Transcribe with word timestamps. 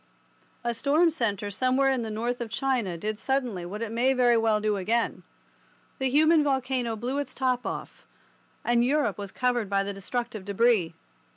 A 0.63 0.73
storm 0.73 1.11
centre 1.11 1.51
somewhere 1.51 1.91
in 1.91 2.01
the 2.01 2.09
north 2.09 2.41
of 2.41 2.49
China 2.49 2.97
did 2.97 3.19
suddenly 3.19 3.67
what 3.67 3.83
it 3.83 3.91
may 3.91 4.13
very 4.13 4.35
well 4.35 4.59
do 4.59 4.75
again. 4.75 5.21
The 5.99 6.09
human 6.09 6.43
volcano 6.43 6.95
blew 6.95 7.19
its 7.19 7.35
top 7.35 7.67
off, 7.67 8.03
and 8.65 8.83
Europe 8.83 9.19
was 9.19 9.31
covered 9.31 9.69
by 9.69 9.83
the 9.83 9.93
destructive 9.93 10.43
debris. 10.43 10.95